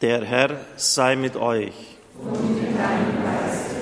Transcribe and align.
Der 0.00 0.24
Herr 0.24 0.60
sei 0.76 1.16
mit 1.16 1.34
euch. 1.34 1.74
Und 2.22 2.54
mit 2.54 2.78
deinem 2.78 3.24
Geiste. 3.24 3.76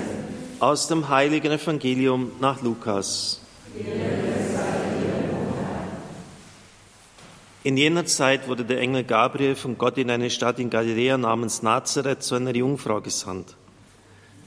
Aus 0.61 0.89
dem 0.89 1.11
heiligen 1.11 1.53
Evangelium 1.53 2.33
nach 2.41 2.62
Lukas. 2.62 3.42
In 7.65 7.76
jener 7.76 8.07
Zeit 8.07 8.48
wurde 8.48 8.64
der 8.64 8.80
Engel 8.80 9.05
Gabriel 9.05 9.57
von 9.57 9.77
Gott 9.77 9.98
in 9.98 10.11
eine 10.11 10.30
Stadt 10.30 10.59
in 10.59 10.71
Galiläa 10.71 11.18
namens 11.18 11.62
Nazareth 11.62 12.22
zu 12.22 12.36
einer 12.36 12.54
Jungfrau 12.54 13.02
gesandt. 13.02 13.54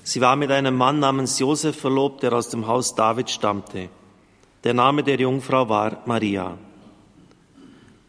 Sie 0.04 0.22
war 0.22 0.36
mit 0.36 0.50
einem 0.50 0.76
Mann 0.76 1.00
namens 1.00 1.38
Josef 1.38 1.80
verlobt, 1.80 2.24
der 2.24 2.34
aus 2.34 2.50
dem 2.50 2.66
Haus 2.66 2.96
David 2.96 3.30
stammte. 3.30 3.90
Der 4.64 4.74
Name 4.74 5.04
der 5.04 5.20
Jungfrau 5.20 5.70
war 5.70 6.02
Maria. 6.08 6.58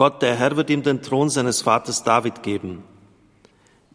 Gott, 0.00 0.22
der 0.22 0.34
Herr, 0.34 0.56
wird 0.56 0.70
ihm 0.70 0.82
den 0.82 1.02
Thron 1.02 1.28
seines 1.28 1.60
Vaters 1.60 2.02
David 2.02 2.42
geben. 2.42 2.82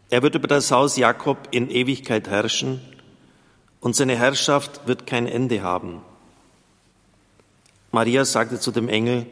Er 0.08 0.22
wird 0.22 0.36
über 0.36 0.46
das 0.46 0.70
Haus 0.70 0.96
Jakob 0.96 1.48
in 1.50 1.68
Ewigkeit 1.68 2.28
herrschen 2.28 2.80
und 3.80 3.96
seine 3.96 4.14
Herrschaft 4.14 4.86
wird 4.86 5.08
kein 5.08 5.26
Ende 5.26 5.62
haben. 5.62 6.02
Maria 7.90 8.24
sagte 8.24 8.60
zu 8.60 8.70
dem 8.70 8.88
Engel, 8.88 9.26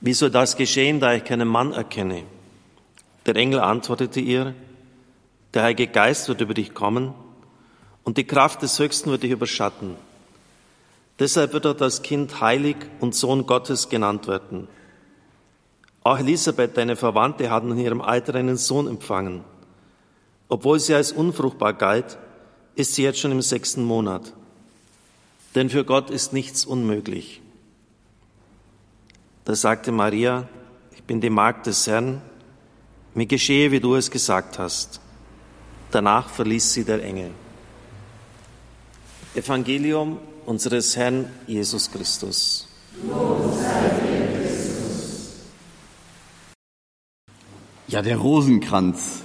wie 0.00 0.14
soll 0.14 0.30
das 0.30 0.56
geschehen, 0.56 0.98
da 0.98 1.12
ich 1.12 1.24
keinen 1.24 1.46
Mann 1.46 1.74
erkenne? 1.74 2.22
Der 3.26 3.36
Engel 3.36 3.60
antwortete 3.60 4.20
ihr, 4.20 4.54
der 5.52 5.64
Heilige 5.64 5.88
Geist 5.88 6.26
wird 6.26 6.40
über 6.40 6.54
dich 6.54 6.72
kommen 6.72 7.12
und 8.02 8.16
die 8.16 8.24
Kraft 8.24 8.62
des 8.62 8.78
Höchsten 8.78 9.10
wird 9.10 9.24
dich 9.24 9.32
überschatten. 9.32 9.96
Deshalb 11.18 11.52
wird 11.52 11.66
auch 11.66 11.76
das 11.76 12.00
Kind 12.00 12.40
heilig 12.40 12.76
und 13.00 13.14
Sohn 13.14 13.44
Gottes 13.44 13.90
genannt 13.90 14.26
werden. 14.26 14.68
Auch 16.04 16.18
Elisabeth, 16.18 16.76
deine 16.76 16.96
Verwandte, 16.96 17.50
hat 17.50 17.62
in 17.64 17.78
ihrem 17.78 18.00
Alter 18.00 18.34
einen 18.34 18.56
Sohn 18.56 18.88
empfangen. 18.88 19.44
Obwohl 20.48 20.80
sie 20.80 20.94
als 20.94 21.12
unfruchtbar 21.12 21.74
galt, 21.74 22.18
ist 22.74 22.94
sie 22.94 23.02
jetzt 23.02 23.20
schon 23.20 23.32
im 23.32 23.42
sechsten 23.42 23.84
Monat. 23.84 24.32
Denn 25.54 25.70
für 25.70 25.84
Gott 25.84 26.10
ist 26.10 26.32
nichts 26.32 26.64
unmöglich. 26.64 27.40
Da 29.44 29.54
sagte 29.54 29.92
Maria, 29.92 30.48
ich 30.94 31.02
bin 31.02 31.20
die 31.20 31.30
Magd 31.30 31.66
des 31.66 31.86
Herrn, 31.86 32.22
mir 33.14 33.26
geschehe, 33.26 33.70
wie 33.70 33.80
du 33.80 33.94
es 33.94 34.10
gesagt 34.10 34.58
hast. 34.58 35.00
Danach 35.90 36.30
verließ 36.30 36.72
sie 36.72 36.84
der 36.84 37.02
Engel. 37.04 37.30
Evangelium 39.34 40.18
unseres 40.46 40.96
Herrn 40.96 41.30
Jesus 41.46 41.90
Christus. 41.90 42.68
Lob 43.06 43.52
sei 43.58 43.88
dir, 44.00 44.40
Christus. 44.40 45.32
Ja, 47.92 48.00
der 48.00 48.16
Rosenkranz. 48.16 49.22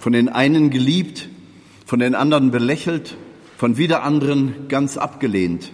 Von 0.00 0.14
den 0.14 0.30
einen 0.30 0.70
geliebt, 0.70 1.28
von 1.84 1.98
den 1.98 2.14
anderen 2.14 2.50
belächelt, 2.50 3.18
von 3.58 3.76
wieder 3.76 4.02
anderen 4.02 4.66
ganz 4.68 4.96
abgelehnt. 4.96 5.70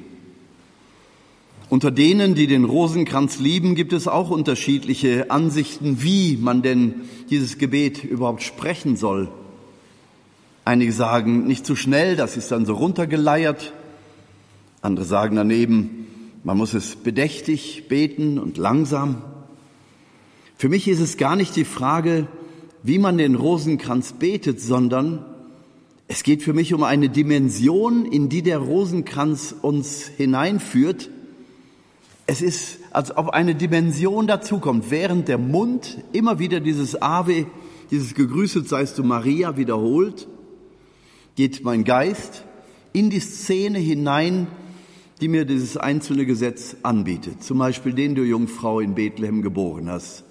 Unter 1.69 1.93
denen, 1.93 2.35
die 2.35 2.49
den 2.49 2.65
Rosenkranz 2.65 3.39
lieben, 3.39 3.77
gibt 3.77 3.93
es 3.93 4.09
auch 4.09 4.31
unterschiedliche 4.31 5.31
Ansichten, 5.31 6.03
wie 6.03 6.37
man 6.37 6.63
denn 6.63 7.03
dieses 7.31 7.57
Gebet 7.57 8.03
überhaupt 8.03 8.43
sprechen 8.43 8.97
soll. 8.97 9.29
Einige 10.65 10.91
sagen 10.91 11.47
nicht 11.47 11.65
zu 11.65 11.77
schnell, 11.77 12.17
das 12.17 12.37
ist 12.37 12.51
dann 12.51 12.67
so 12.67 12.75
runtergeleiert. 12.75 13.73
Andere 14.83 15.07
sagen 15.07 15.37
daneben, 15.37 16.09
man 16.43 16.57
muss 16.57 16.75
es 16.75 16.97
bedächtig 16.97 17.85
beten 17.87 18.41
und 18.41 18.59
langsam. 18.59 19.23
Für 20.57 20.69
mich 20.69 20.89
ist 20.89 21.01
es 21.01 21.17
gar 21.17 21.37
nicht 21.37 21.57
die 21.57 21.65
Frage, 21.65 22.27
wie 22.83 22.99
man 22.99 23.19
den 23.19 23.35
Rosenkranz 23.35 24.13
betet, 24.13 24.61
sondern 24.61 25.25
es 26.07 26.23
geht 26.23 26.43
für 26.43 26.53
mich 26.53 26.75
um 26.75 26.83
eine 26.83 27.09
Dimension, 27.09 28.05
in 28.05 28.29
die 28.29 28.43
der 28.43 28.59
Rosenkranz 28.59 29.55
uns 29.63 30.07
hineinführt. 30.07 31.11
Es 32.27 32.43
ist, 32.43 32.79
als 32.91 33.17
ob 33.17 33.31
eine 33.31 33.55
Dimension 33.55 34.27
dazukommt, 34.27 34.91
während 34.91 35.29
der 35.29 35.39
Mund 35.39 35.99
immer 36.13 36.39
wieder 36.39 36.61
dieses 36.61 37.01
Ave, 37.01 37.47
dieses 37.91 38.15
Gegrüßet 38.15 38.69
seist 38.69 38.99
du 38.99 39.03
Maria 39.03 39.57
wiederholt, 39.57 40.29
geht 41.37 41.65
mein 41.65 41.85
Geist 41.85 42.45
in 42.93 43.11
die 43.11 43.21
Szene 43.21 43.79
hinein, 43.79 44.47
die 45.21 45.29
mir 45.29 45.45
dieses 45.45 45.77
einzelne 45.77 46.27
Gesetz 46.27 46.77
anbietet. 46.83 47.43
Zum 47.43 47.59
Beispiel 47.59 47.93
den 47.93 48.15
du 48.15 48.23
Jungfrau 48.23 48.81
in 48.81 48.95
Bethlehem 48.95 49.43
geboren 49.43 49.89
hast. 49.89 50.25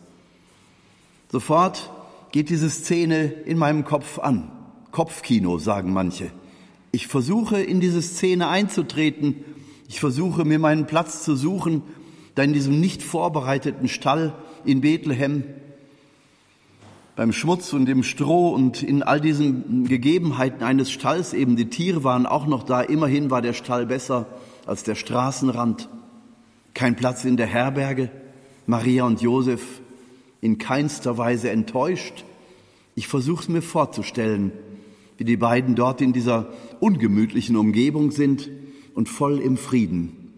Sofort 1.33 1.89
geht 2.31 2.51
diese 2.51 2.69
Szene 2.69 3.23
in 3.23 3.57
meinem 3.57 3.85
Kopf 3.85 4.19
an. 4.19 4.51
Kopfkino, 4.91 5.57
sagen 5.57 5.91
manche. 5.91 6.29
Ich 6.91 7.07
versuche 7.07 7.59
in 7.59 7.79
diese 7.79 8.03
Szene 8.03 8.49
einzutreten. 8.49 9.43
Ich 9.89 9.99
versuche 9.99 10.45
mir 10.45 10.59
meinen 10.59 10.85
Platz 10.85 11.23
zu 11.23 11.35
suchen, 11.35 11.81
da 12.35 12.43
in 12.43 12.53
diesem 12.53 12.79
nicht 12.79 13.01
vorbereiteten 13.01 13.88
Stall 13.88 14.35
in 14.63 14.81
Bethlehem 14.81 15.43
beim 17.16 17.33
Schmutz 17.33 17.73
und 17.73 17.89
im 17.89 18.03
Stroh 18.03 18.49
und 18.49 18.83
in 18.83 19.01
all 19.01 19.19
diesen 19.19 19.88
Gegebenheiten 19.88 20.63
eines 20.63 20.91
Stalls 20.91 21.33
eben, 21.33 21.55
die 21.55 21.72
Tiere 21.72 22.03
waren 22.03 22.27
auch 22.27 22.45
noch 22.45 22.61
da, 22.61 22.81
immerhin 22.81 23.31
war 23.31 23.41
der 23.41 23.53
Stall 23.53 23.88
besser 23.88 24.27
als 24.67 24.83
der 24.83 24.93
Straßenrand. 24.93 25.89
Kein 26.75 26.95
Platz 26.95 27.25
in 27.25 27.38
der 27.38 27.47
Herberge, 27.47 28.11
Maria 28.67 29.05
und 29.05 29.19
Josef 29.23 29.81
in 30.43 30.57
keinster 30.57 31.17
Weise 31.17 31.49
enttäuscht. 31.51 32.25
Ich 32.95 33.07
versuche 33.07 33.43
es 33.43 33.49
mir 33.49 33.61
vorzustellen, 33.61 34.51
wie 35.17 35.23
die 35.23 35.37
beiden 35.37 35.73
dort 35.73 36.01
in 36.01 36.11
dieser 36.11 36.51
ungemütlichen 36.81 37.55
Umgebung 37.55 38.11
sind 38.11 38.49
und 38.93 39.07
voll 39.07 39.39
im 39.39 39.55
Frieden. 39.55 40.33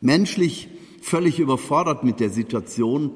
Menschlich 0.00 0.68
völlig 1.00 1.38
überfordert 1.38 2.02
mit 2.02 2.18
der 2.18 2.30
Situation 2.30 3.12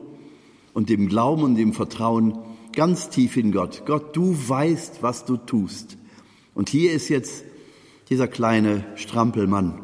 und 0.74 0.90
dem 0.90 1.08
Glauben 1.08 1.42
und 1.42 1.56
dem 1.56 1.72
Vertrauen 1.72 2.38
ganz 2.72 3.08
tief 3.08 3.36
in 3.36 3.50
Gott. 3.50 3.82
Gott, 3.84 4.14
du 4.14 4.36
weißt, 4.48 5.02
was 5.02 5.24
du 5.24 5.36
tust. 5.36 5.98
Und 6.54 6.68
hier 6.68 6.92
ist 6.92 7.08
jetzt 7.08 7.44
dieser 8.10 8.28
kleine 8.28 8.84
Strampelmann. 8.94 9.82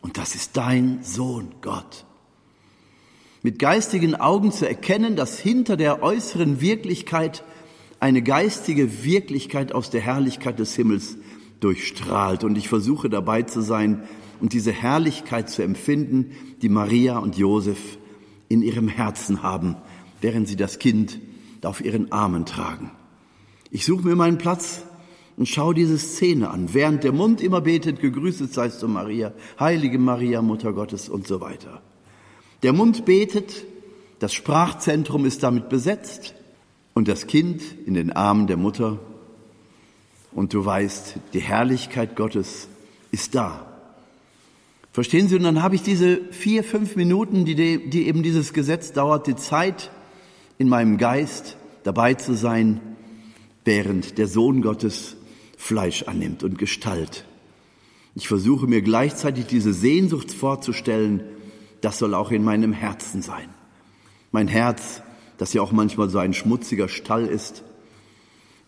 Und 0.00 0.18
das 0.18 0.34
ist 0.34 0.56
dein 0.56 1.04
Sohn, 1.04 1.54
Gott. 1.60 2.06
Mit 3.42 3.58
geistigen 3.58 4.14
Augen 4.14 4.52
zu 4.52 4.68
erkennen, 4.68 5.16
dass 5.16 5.38
hinter 5.38 5.76
der 5.76 6.02
äußeren 6.02 6.60
Wirklichkeit 6.60 7.42
eine 7.98 8.22
geistige 8.22 9.04
Wirklichkeit 9.04 9.72
aus 9.72 9.90
der 9.90 10.00
Herrlichkeit 10.00 10.58
des 10.58 10.74
Himmels 10.74 11.16
durchstrahlt. 11.60 12.44
Und 12.44 12.58
ich 12.58 12.68
versuche 12.68 13.08
dabei 13.08 13.42
zu 13.42 13.60
sein 13.62 14.02
und 14.40 14.52
diese 14.52 14.72
Herrlichkeit 14.72 15.48
zu 15.48 15.62
empfinden, 15.62 16.32
die 16.62 16.68
Maria 16.68 17.18
und 17.18 17.36
Josef 17.36 17.98
in 18.48 18.62
ihrem 18.62 18.88
Herzen 18.88 19.42
haben, 19.42 19.76
während 20.20 20.48
sie 20.48 20.56
das 20.56 20.78
Kind 20.78 21.20
auf 21.62 21.82
ihren 21.84 22.10
Armen 22.12 22.46
tragen. 22.46 22.90
Ich 23.70 23.84
suche 23.84 24.06
mir 24.06 24.16
meinen 24.16 24.38
Platz 24.38 24.82
und 25.36 25.48
schaue 25.48 25.74
diese 25.74 25.98
Szene 25.98 26.50
an, 26.50 26.74
während 26.74 27.04
der 27.04 27.12
Mund 27.12 27.40
immer 27.40 27.60
betet, 27.60 28.00
gegrüßet 28.00 28.52
seist 28.52 28.82
du 28.82 28.88
Maria, 28.88 29.32
heilige 29.58 29.98
Maria, 29.98 30.42
Mutter 30.42 30.72
Gottes 30.72 31.08
und 31.08 31.26
so 31.26 31.40
weiter. 31.40 31.80
Der 32.62 32.72
Mund 32.72 33.04
betet, 33.04 33.64
das 34.18 34.34
Sprachzentrum 34.34 35.24
ist 35.24 35.42
damit 35.42 35.68
besetzt 35.68 36.34
und 36.94 37.08
das 37.08 37.26
Kind 37.26 37.62
in 37.86 37.94
den 37.94 38.12
Armen 38.12 38.46
der 38.46 38.58
Mutter 38.58 38.98
und 40.32 40.52
du 40.52 40.64
weißt, 40.64 41.14
die 41.32 41.40
Herrlichkeit 41.40 42.16
Gottes 42.16 42.68
ist 43.10 43.34
da. 43.34 43.66
Verstehen 44.92 45.28
Sie? 45.28 45.36
Und 45.36 45.44
dann 45.44 45.62
habe 45.62 45.74
ich 45.74 45.82
diese 45.82 46.20
vier, 46.32 46.64
fünf 46.64 46.96
Minuten, 46.96 47.44
die, 47.44 47.54
die 47.88 48.06
eben 48.06 48.22
dieses 48.22 48.52
Gesetz 48.52 48.92
dauert, 48.92 49.26
die 49.26 49.36
Zeit, 49.36 49.90
in 50.58 50.68
meinem 50.68 50.98
Geist 50.98 51.56
dabei 51.84 52.14
zu 52.14 52.34
sein, 52.34 52.80
während 53.64 54.18
der 54.18 54.26
Sohn 54.26 54.62
Gottes 54.62 55.16
Fleisch 55.56 56.02
annimmt 56.02 56.42
und 56.42 56.58
Gestalt. 56.58 57.24
Ich 58.14 58.28
versuche 58.28 58.66
mir 58.66 58.82
gleichzeitig 58.82 59.46
diese 59.46 59.72
Sehnsucht 59.72 60.32
vorzustellen, 60.32 61.22
das 61.80 61.98
soll 61.98 62.14
auch 62.14 62.30
in 62.30 62.44
meinem 62.44 62.72
Herzen 62.72 63.22
sein. 63.22 63.48
Mein 64.32 64.48
Herz, 64.48 65.02
das 65.38 65.52
ja 65.52 65.62
auch 65.62 65.72
manchmal 65.72 66.08
so 66.08 66.18
ein 66.18 66.34
schmutziger 66.34 66.88
Stall 66.88 67.26
ist, 67.26 67.64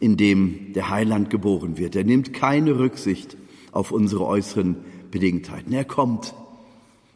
in 0.00 0.16
dem 0.16 0.72
der 0.72 0.90
Heiland 0.90 1.30
geboren 1.30 1.78
wird. 1.78 1.94
Er 1.94 2.04
nimmt 2.04 2.32
keine 2.32 2.78
Rücksicht 2.78 3.36
auf 3.70 3.92
unsere 3.92 4.26
äußeren 4.26 4.76
Bedingtheiten. 5.10 5.72
Er 5.72 5.84
kommt, 5.84 6.34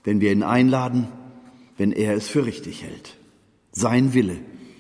wenn 0.05 0.21
wir 0.21 0.31
ihn 0.31 0.43
einladen, 0.43 1.09
wenn 1.77 1.93
er 1.93 2.15
es 2.15 2.29
für 2.29 2.47
richtig 2.47 2.83
hält. 2.83 3.17
Sein 3.73 4.15
Wille 4.15 4.37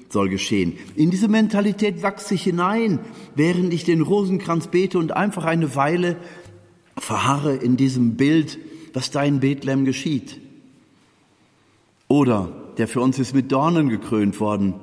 soll 0.08 0.28
geschehen. 0.28 0.74
In 0.94 1.10
diese 1.10 1.28
Mentalität 1.28 2.02
wachse 2.02 2.34
ich 2.34 2.44
hinein, 2.44 3.00
während 3.34 3.74
ich 3.74 3.84
den 3.84 4.02
Rosenkranz 4.02 4.68
bete 4.68 4.98
und 4.98 5.12
einfach 5.12 5.44
eine 5.44 5.74
Weile 5.74 6.16
verharre 6.96 7.56
in 7.56 7.76
diesem 7.76 8.16
Bild, 8.16 8.58
was 8.94 9.10
da 9.10 9.24
in 9.24 9.40
Bethlehem 9.40 9.84
geschieht. 9.84 10.40
Oder 12.08 12.52
der 12.78 12.88
für 12.88 13.00
uns 13.00 13.18
ist 13.18 13.34
mit 13.34 13.50
Dornen 13.50 13.88
gekrönt 13.88 14.38
worden, 14.40 14.74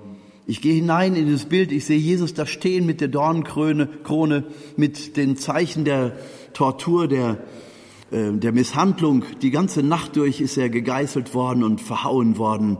ich 0.46 0.62
gehe 0.62 0.74
hinein 0.74 1.16
in 1.16 1.32
das 1.32 1.46
Bild, 1.46 1.72
ich 1.72 1.86
sehe 1.86 1.98
Jesus 1.98 2.34
da 2.34 2.46
stehen 2.46 2.86
mit 2.86 3.00
der 3.00 3.08
Dornenkrone, 3.08 3.88
Krone, 4.04 4.44
mit 4.76 5.16
den 5.16 5.38
Zeichen 5.38 5.86
der 5.86 6.18
Tortur, 6.52 7.08
der, 7.08 7.38
äh, 8.12 8.34
der 8.34 8.52
Misshandlung. 8.52 9.24
Die 9.42 9.52
ganze 9.52 9.84
Nacht 9.84 10.18
durch 10.18 10.42
ist 10.42 10.58
er 10.58 10.70
gegeißelt 10.70 11.34
worden 11.34 11.64
und 11.64 11.80
verhauen 11.80 12.38
worden. 12.38 12.78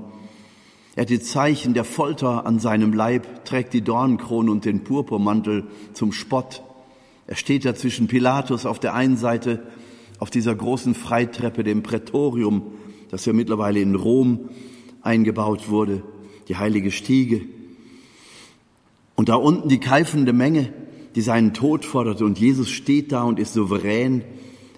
Er 0.96 1.04
hat 1.04 1.10
die 1.10 1.22
Zeichen 1.22 1.74
der 1.74 1.86
Folter 1.86 2.46
an 2.46 2.60
seinem 2.60 2.92
Leib, 2.92 3.46
trägt 3.46 3.74
die 3.74 3.82
Dornenkrone 3.82 4.52
und 4.52 4.66
den 4.66 4.84
Purpurmantel 4.84 5.68
zum 5.94 6.12
Spott. 6.12 6.64
Er 7.28 7.38
steht 7.38 7.64
da 7.64 7.76
zwischen 7.76 8.08
Pilatus 8.08 8.66
auf 8.66 8.80
der 8.80 8.94
einen 8.94 9.16
Seite, 9.16 9.64
auf 10.20 10.30
dieser 10.30 10.54
großen 10.54 10.96
Freitreppe, 10.96 11.64
dem 11.64 11.82
Prätorium, 11.82 12.74
das 13.14 13.26
ja 13.26 13.34
mittlerweile 13.34 13.80
in 13.80 13.94
Rom 13.94 14.50
eingebaut 15.04 15.70
wurde, 15.70 16.02
die 16.48 16.56
heilige 16.56 16.90
Stiege. 16.90 17.42
Und 19.14 19.30
da 19.30 19.36
unten 19.36 19.70
die 19.70 19.80
keifende 19.80 20.34
Menge, 20.34 20.74
die 21.14 21.22
seinen 21.22 21.54
Tod 21.54 21.86
fordert. 21.86 22.24
Und 22.24 22.40
Jesus 22.40 22.72
steht 22.72 23.12
da 23.12 23.22
und 23.22 23.38
ist 23.38 23.54
souverän. 23.54 24.24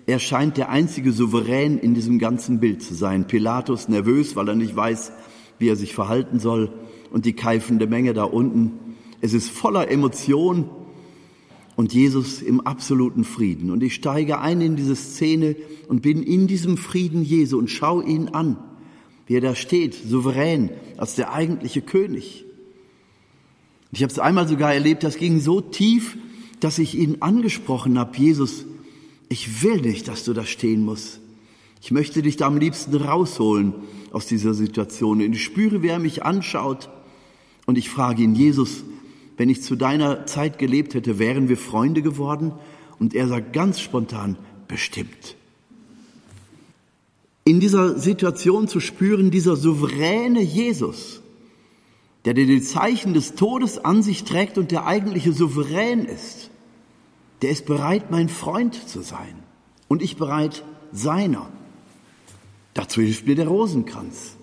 Er 0.06 0.20
scheint 0.20 0.58
der 0.58 0.68
einzige 0.68 1.14
Souverän 1.14 1.80
in 1.80 1.94
diesem 1.94 2.20
ganzen 2.20 2.60
Bild 2.60 2.84
zu 2.84 2.94
sein. 2.94 3.26
Pilatus 3.26 3.88
nervös, 3.88 4.36
weil 4.36 4.50
er 4.50 4.56
nicht 4.56 4.76
weiß, 4.76 5.14
wie 5.58 5.70
er 5.70 5.78
sich 5.78 5.94
verhalten 5.94 6.40
soll. 6.40 6.74
Und 7.14 7.24
die 7.24 7.38
keifende 7.38 7.88
Menge 7.88 8.14
da 8.14 8.26
unten. 8.26 8.98
Es 9.22 9.34
ist 9.34 9.50
voller 9.50 9.90
Emotion 9.90 10.70
und 11.76 11.94
Jesus 11.94 12.42
im 12.42 12.62
absoluten 12.62 13.24
Frieden. 13.24 13.72
Und 13.72 13.84
ich 13.84 13.96
steige 13.96 14.40
ein 14.40 14.62
in 14.62 14.76
diese 14.76 14.96
Szene 14.96 15.56
und 15.88 16.02
bin 16.02 16.24
in 16.24 16.48
diesem 16.48 16.78
Frieden 16.78 17.24
Jesu 17.24 17.58
und 17.58 17.70
schaue 17.70 18.06
ihn 18.06 18.30
an, 18.30 18.58
wie 19.28 19.36
er 19.36 19.42
da 19.42 19.56
steht, 19.56 19.94
souverän, 19.94 20.70
als 20.98 21.16
der 21.16 21.34
eigentliche 21.34 21.82
König. 21.82 22.46
Ich 23.92 24.04
habe 24.04 24.12
es 24.12 24.20
einmal 24.20 24.48
sogar 24.48 24.74
erlebt, 24.74 25.04
das 25.04 25.18
ging 25.18 25.40
so 25.40 25.62
tief, 25.62 26.18
dass 26.60 26.80
ich 26.80 26.96
ihn 26.96 27.18
angesprochen 27.22 28.00
habe, 28.00 28.18
Jesus, 28.18 28.66
ich 29.30 29.64
will 29.64 29.82
nicht, 29.82 30.08
dass 30.08 30.24
du 30.24 30.34
da 30.34 30.46
stehen 30.46 30.86
musst. 30.86 31.20
Ich 31.82 31.92
möchte 31.92 32.22
dich 32.22 32.38
da 32.38 32.48
am 32.48 32.58
liebsten 32.58 32.96
rausholen 32.96 33.74
aus 34.12 34.26
dieser 34.26 34.54
Situation. 34.54 35.22
Und 35.22 35.34
ich 35.34 35.44
spüre, 35.44 35.82
wer 35.82 36.00
mich 36.00 36.24
anschaut. 36.24 36.90
Und 37.66 37.78
ich 37.78 37.90
frage 37.90 38.24
ihn, 38.24 38.34
Jesus, 38.34 38.84
wenn 39.38 39.50
ich 39.50 39.62
zu 39.62 39.76
deiner 39.76 40.26
Zeit 40.26 40.58
gelebt 40.58 40.94
hätte, 40.94 41.20
wären 41.20 41.50
wir 41.50 41.58
Freunde 41.58 42.02
geworden? 42.02 42.54
Und 43.00 43.14
er 43.14 43.28
sagt 43.28 43.54
ganz 43.54 43.80
spontan, 43.80 44.38
bestimmt. 44.68 45.36
In 47.44 47.60
dieser 47.60 48.00
Situation 48.00 48.68
zu 48.68 48.80
spüren, 48.80 49.30
dieser 49.30 49.56
souveräne 49.56 50.42
Jesus, 50.42 51.22
der 52.24 52.34
dir 52.34 52.48
die 52.48 52.62
Zeichen 52.62 53.14
des 53.14 53.36
Todes 53.36 53.78
an 53.78 54.02
sich 54.02 54.24
trägt 54.24 54.58
und 54.58 54.72
der 54.72 54.88
eigentliche 54.88 55.32
Souverän 55.32 56.06
ist, 56.06 56.50
der 57.42 57.52
ist 57.52 57.66
bereit, 57.66 58.10
mein 58.10 58.30
Freund 58.30 58.90
zu 58.90 59.02
sein 59.02 59.44
und 59.88 60.02
ich 60.02 60.18
bereit, 60.18 60.64
seiner. 60.92 61.48
Dazu 62.74 63.02
hilft 63.02 63.28
mir 63.28 63.36
der 63.36 63.48
Rosenkranz. 63.48 64.38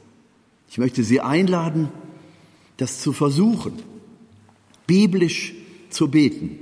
Ich 0.68 0.78
möchte 0.78 1.02
Sie 1.02 1.20
einladen, 1.20 1.88
das 2.76 3.00
zu 3.00 3.12
versuchen, 3.12 3.72
biblisch 4.92 5.54
zu 5.88 6.08
beten. 6.08 6.58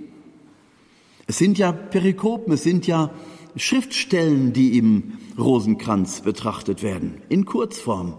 Es 1.27 1.39
sind 1.39 1.59
ja 1.59 1.73
Perikopen, 1.73 2.53
es 2.53 2.63
sind 2.63 2.87
ja 2.87 3.11
Schriftstellen, 3.57 4.53
die 4.53 4.79
im 4.79 5.15
Rosenkranz 5.37 6.21
betrachtet 6.21 6.85
werden, 6.85 7.23
in 7.29 7.45
Kurzform. 7.45 8.15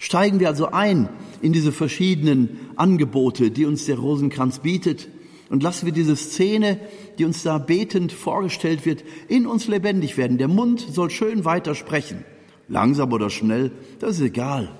Steigen 0.00 0.40
wir 0.40 0.48
also 0.48 0.72
ein 0.72 1.08
in 1.40 1.52
diese 1.52 1.70
verschiedenen 1.70 2.58
Angebote, 2.74 3.52
die 3.52 3.64
uns 3.64 3.86
der 3.86 3.96
Rosenkranz 3.96 4.58
bietet 4.58 5.06
und 5.50 5.62
lassen 5.62 5.86
wir 5.86 5.92
diese 5.92 6.16
Szene, 6.16 6.80
die 7.20 7.24
uns 7.24 7.44
da 7.44 7.58
betend 7.58 8.10
vorgestellt 8.10 8.84
wird, 8.84 9.04
in 9.28 9.46
uns 9.46 9.68
lebendig 9.68 10.16
werden. 10.16 10.36
Der 10.36 10.48
Mund 10.48 10.80
soll 10.80 11.10
schön 11.10 11.44
weiter 11.44 11.76
sprechen. 11.76 12.24
Langsam 12.66 13.12
oder 13.12 13.30
schnell, 13.30 13.70
das 14.00 14.16
ist 14.16 14.22
egal. 14.22 14.72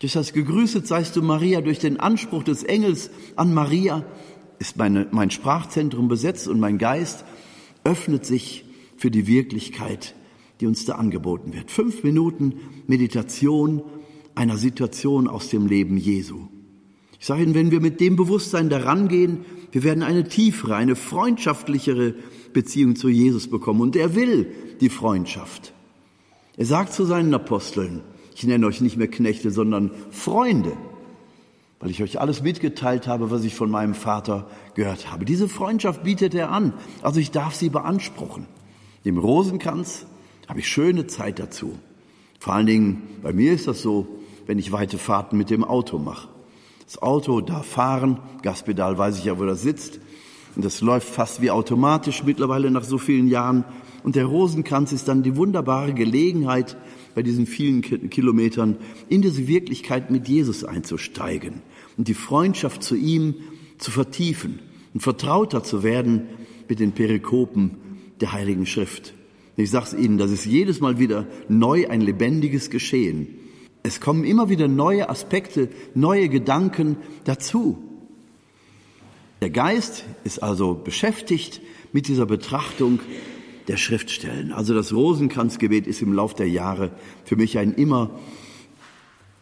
Durch 0.00 0.12
das 0.12 0.32
Gegrüßet 0.32 0.86
seist 0.86 1.16
du 1.16 1.22
Maria, 1.22 1.60
durch 1.60 1.78
den 1.78 1.98
Anspruch 1.98 2.42
des 2.42 2.62
Engels 2.62 3.10
an 3.34 3.54
Maria 3.54 4.04
ist 4.58 4.76
meine, 4.76 5.06
mein 5.10 5.30
Sprachzentrum 5.30 6.08
besetzt 6.08 6.48
und 6.48 6.60
mein 6.60 6.78
Geist 6.78 7.24
öffnet 7.84 8.26
sich 8.26 8.64
für 8.96 9.10
die 9.10 9.26
Wirklichkeit, 9.26 10.14
die 10.60 10.66
uns 10.66 10.84
da 10.84 10.96
angeboten 10.96 11.54
wird. 11.54 11.70
Fünf 11.70 12.02
Minuten 12.02 12.54
Meditation 12.86 13.82
einer 14.34 14.56
Situation 14.56 15.28
aus 15.28 15.48
dem 15.48 15.66
Leben 15.66 15.96
Jesu. 15.96 16.48
Ich 17.18 17.26
sage 17.26 17.42
Ihnen, 17.42 17.54
wenn 17.54 17.70
wir 17.70 17.80
mit 17.80 18.00
dem 18.00 18.16
Bewusstsein 18.16 18.68
daran 18.68 19.08
gehen, 19.08 19.44
wir 19.72 19.82
werden 19.82 20.02
eine 20.02 20.28
tiefere, 20.28 20.76
eine 20.76 20.96
freundschaftlichere 20.96 22.14
Beziehung 22.52 22.96
zu 22.96 23.08
Jesus 23.08 23.48
bekommen. 23.48 23.80
Und 23.80 23.96
er 23.96 24.14
will 24.14 24.52
die 24.80 24.90
Freundschaft. 24.90 25.72
Er 26.56 26.66
sagt 26.66 26.92
zu 26.92 27.04
seinen 27.04 27.34
Aposteln, 27.34 28.02
ich 28.36 28.44
nenne 28.44 28.66
euch 28.66 28.82
nicht 28.82 28.98
mehr 28.98 29.08
Knechte, 29.08 29.50
sondern 29.50 29.90
Freunde, 30.10 30.76
weil 31.80 31.90
ich 31.90 32.02
euch 32.02 32.20
alles 32.20 32.42
mitgeteilt 32.42 33.06
habe, 33.06 33.30
was 33.30 33.44
ich 33.44 33.54
von 33.54 33.70
meinem 33.70 33.94
Vater 33.94 34.46
gehört 34.74 35.10
habe. 35.10 35.24
Diese 35.24 35.48
Freundschaft 35.48 36.02
bietet 36.02 36.34
er 36.34 36.50
an, 36.50 36.74
also 37.00 37.18
ich 37.18 37.30
darf 37.30 37.54
sie 37.54 37.70
beanspruchen. 37.70 38.46
Dem 39.06 39.16
Rosenkranz 39.16 40.04
habe 40.48 40.60
ich 40.60 40.68
schöne 40.68 41.06
Zeit 41.06 41.38
dazu. 41.38 41.78
Vor 42.38 42.52
allen 42.52 42.66
Dingen, 42.66 43.02
bei 43.22 43.32
mir 43.32 43.54
ist 43.54 43.68
das 43.68 43.80
so, 43.80 44.06
wenn 44.44 44.58
ich 44.58 44.70
weite 44.70 44.98
Fahrten 44.98 45.38
mit 45.38 45.48
dem 45.48 45.64
Auto 45.64 45.98
mache. 45.98 46.28
Das 46.84 47.00
Auto 47.00 47.40
darf 47.40 47.66
fahren, 47.66 48.18
Gaspedal 48.42 48.98
weiß 48.98 49.18
ich 49.18 49.24
ja, 49.24 49.38
wo 49.38 49.46
das 49.46 49.62
sitzt. 49.62 49.98
Und 50.54 50.64
das 50.64 50.82
läuft 50.82 51.08
fast 51.08 51.40
wie 51.40 51.50
automatisch 51.50 52.22
mittlerweile 52.22 52.70
nach 52.70 52.84
so 52.84 52.98
vielen 52.98 53.28
Jahren. 53.28 53.64
Und 54.06 54.14
der 54.14 54.26
Rosenkranz 54.26 54.92
ist 54.92 55.08
dann 55.08 55.24
die 55.24 55.34
wunderbare 55.34 55.92
Gelegenheit, 55.92 56.76
bei 57.16 57.24
diesen 57.24 57.44
vielen 57.44 57.82
Kilometern 57.82 58.76
in 59.08 59.20
diese 59.20 59.48
Wirklichkeit 59.48 60.12
mit 60.12 60.28
Jesus 60.28 60.62
einzusteigen 60.62 61.62
und 61.96 62.06
die 62.06 62.14
Freundschaft 62.14 62.84
zu 62.84 62.94
ihm 62.94 63.34
zu 63.78 63.90
vertiefen 63.90 64.60
und 64.94 65.00
vertrauter 65.00 65.64
zu 65.64 65.82
werden 65.82 66.28
mit 66.68 66.78
den 66.78 66.92
Perikopen 66.92 67.78
der 68.20 68.32
Heiligen 68.32 68.64
Schrift. 68.64 69.12
Ich 69.56 69.72
sage 69.72 69.86
es 69.86 69.94
Ihnen, 69.94 70.18
das 70.18 70.30
ist 70.30 70.46
jedes 70.46 70.78
Mal 70.78 71.00
wieder 71.00 71.26
neu 71.48 71.88
ein 71.88 72.00
lebendiges 72.00 72.70
Geschehen. 72.70 73.26
Es 73.82 74.00
kommen 74.00 74.22
immer 74.22 74.48
wieder 74.48 74.68
neue 74.68 75.10
Aspekte, 75.10 75.68
neue 75.96 76.28
Gedanken 76.28 76.96
dazu. 77.24 77.82
Der 79.40 79.50
Geist 79.50 80.04
ist 80.22 80.44
also 80.44 80.74
beschäftigt 80.74 81.60
mit 81.92 82.06
dieser 82.06 82.26
Betrachtung 82.26 83.00
der 83.68 83.76
Schriftstellen. 83.76 84.52
Also 84.52 84.74
das 84.74 84.92
Rosenkranzgebet 84.92 85.86
ist 85.86 86.02
im 86.02 86.12
Lauf 86.12 86.34
der 86.34 86.48
Jahre 86.48 86.90
für 87.24 87.36
mich 87.36 87.58
ein 87.58 87.74
immer 87.74 88.10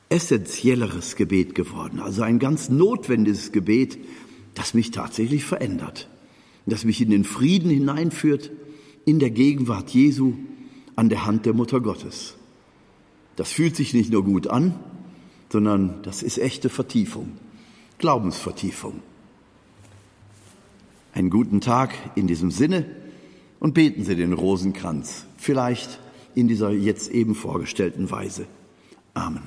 essentielleres 0.09 1.16
Gebet 1.16 1.54
geworden. 1.54 2.00
Also 2.00 2.23
ein 2.23 2.38
ganz 2.38 2.69
notwendiges 2.69 3.52
Gebet, 3.52 3.99
das 4.54 4.75
mich 4.75 4.90
tatsächlich 4.90 5.45
verändert, 5.45 6.09
das 6.66 6.85
mich 6.85 7.00
in 7.00 7.11
den 7.11 7.25
Frieden 7.25 7.71
hineinführt, 7.71 8.50
in 9.04 9.19
der 9.19 9.31
Gegenwart 9.31 9.90
Jesu, 9.90 10.35
an 10.97 11.09
der 11.09 11.26
Hand 11.26 11.47
der 11.47 11.52
Mutter 11.52 11.81
Gottes. 11.81 12.37
Das 13.37 13.50
fühlt 13.50 13.75
sich 13.76 13.95
nicht 13.95 14.12
nur 14.12 14.25
gut 14.25 14.47
an, 14.47 14.75
sondern 15.50 16.02
das 16.02 16.23
ist 16.23 16.38
echte 16.38 16.69
Vertiefung, 16.69 17.33
Glaubensvertiefung. 17.99 19.02
Einen 21.12 21.31
guten 21.31 21.61
Tag 21.61 21.95
in 22.14 22.26
diesem 22.26 22.50
Sinne 22.50 22.87
und 23.64 23.73
beten 23.73 24.04
Sie 24.04 24.14
den 24.14 24.35
Rosenkranz, 24.35 25.25
vielleicht 25.38 25.99
in 26.35 26.49
dieser 26.49 26.71
jetzt 26.71 27.11
eben 27.11 27.35
vorgestellten 27.35 28.11
Weise. 28.11 28.44
Amen. 29.14 29.40